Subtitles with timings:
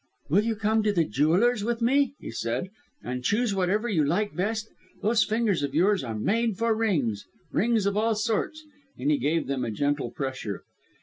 [0.31, 2.71] "Will you come to the jeweller's with me," he said,
[3.03, 4.67] "and choose whatever you like best.
[5.03, 8.63] Those fingers of yours are made for rings rings of all sorts!"
[8.97, 10.63] and he gave them a gentle pressure.